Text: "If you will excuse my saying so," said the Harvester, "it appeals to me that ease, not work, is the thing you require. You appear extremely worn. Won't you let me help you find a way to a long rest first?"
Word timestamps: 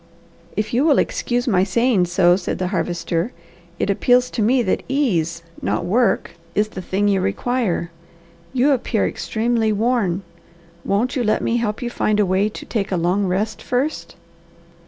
"If 0.57 0.73
you 0.73 0.83
will 0.83 0.97
excuse 0.97 1.47
my 1.47 1.63
saying 1.63 2.05
so," 2.07 2.35
said 2.35 2.57
the 2.57 2.69
Harvester, 2.69 3.33
"it 3.77 3.91
appeals 3.91 4.31
to 4.31 4.41
me 4.41 4.63
that 4.63 4.81
ease, 4.87 5.43
not 5.61 5.85
work, 5.85 6.31
is 6.55 6.69
the 6.69 6.81
thing 6.81 7.07
you 7.07 7.21
require. 7.21 7.91
You 8.51 8.71
appear 8.71 9.07
extremely 9.07 9.71
worn. 9.71 10.23
Won't 10.83 11.15
you 11.15 11.23
let 11.23 11.43
me 11.43 11.57
help 11.57 11.83
you 11.83 11.91
find 11.91 12.19
a 12.19 12.25
way 12.25 12.49
to 12.49 12.85
a 12.89 12.97
long 12.97 13.27
rest 13.27 13.61
first?" 13.61 14.15